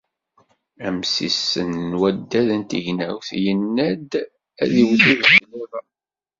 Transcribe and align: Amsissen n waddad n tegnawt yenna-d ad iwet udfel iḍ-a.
Amsissen 0.87 1.71
n 1.89 1.91
waddad 1.99 2.47
n 2.59 2.61
tegnawt 2.69 3.29
yenna-d 3.43 4.11
ad 4.63 4.71
iwet 4.81 5.03
udfel 5.13 5.41
iḍ-a. 5.61 5.81